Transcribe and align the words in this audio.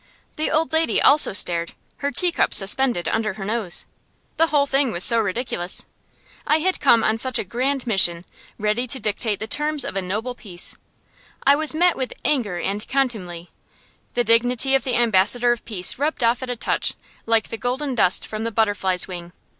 The 0.35 0.49
old 0.49 0.73
lady 0.73 0.99
also 0.99 1.31
stared, 1.31 1.73
her 1.97 2.09
teacup 2.09 2.55
suspended 2.55 3.07
under 3.07 3.33
her 3.33 3.45
nose. 3.45 3.85
The 4.37 4.47
whole 4.47 4.65
thing 4.65 4.91
was 4.91 5.03
so 5.03 5.19
ridiculous! 5.19 5.85
I 6.47 6.57
had 6.57 6.79
come 6.79 7.03
on 7.03 7.19
such 7.19 7.37
a 7.37 7.43
grand 7.43 7.85
mission, 7.85 8.25
ready 8.57 8.87
to 8.87 8.99
dictate 8.99 9.37
the 9.37 9.45
terms 9.45 9.85
of 9.85 9.95
a 9.95 10.01
noble 10.01 10.33
peace. 10.33 10.75
I 11.45 11.55
was 11.55 11.75
met 11.75 11.95
with 11.95 12.13
anger 12.25 12.57
and 12.59 12.87
contumely; 12.87 13.51
the 14.15 14.23
dignity 14.23 14.73
of 14.73 14.85
the 14.85 14.95
ambassador 14.95 15.51
of 15.51 15.65
peace 15.65 15.99
rubbed 15.99 16.23
off 16.23 16.41
at 16.41 16.49
a 16.49 16.55
touch, 16.55 16.95
like 17.27 17.49
the 17.49 17.57
golden 17.57 17.93
dust 17.93 18.25
from 18.25 18.43
the 18.43 18.49
butterfly's 18.51 19.07
wing. 19.07 19.33